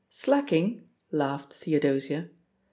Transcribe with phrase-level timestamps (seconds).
[0.11, 0.81] ''Slacking?"
[1.11, 2.31] laughed Theodosia.